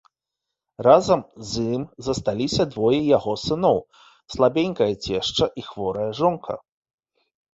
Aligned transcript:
Разам 0.85 1.19
з 1.49 1.65
ім 1.75 1.83
засталіся 2.07 2.63
двое 2.73 3.01
яго 3.17 3.33
сыноў, 3.43 3.77
слабенькая 4.35 4.89
цешча 5.05 5.45
і 5.63 5.67
хворая 5.69 6.09
жонка. 6.21 6.53